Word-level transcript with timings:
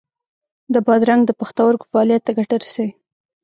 د 0.73 0.75
بادرنګ 0.87 1.21
د 1.25 1.31
پښتورګو 1.39 1.89
فعالیت 1.91 2.21
ته 2.25 2.31
ګټه 2.39 2.55
رسوي. 2.63 2.91